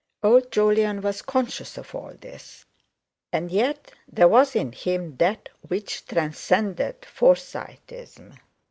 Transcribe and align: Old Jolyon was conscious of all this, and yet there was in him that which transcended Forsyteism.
Old 0.23 0.49
Jolyon 0.51 1.01
was 1.03 1.21
conscious 1.21 1.77
of 1.77 1.93
all 1.93 2.15
this, 2.19 2.65
and 3.31 3.51
yet 3.51 3.91
there 4.11 4.27
was 4.27 4.55
in 4.55 4.71
him 4.71 5.15
that 5.17 5.49
which 5.67 6.07
transcended 6.07 7.05
Forsyteism. 7.05 8.33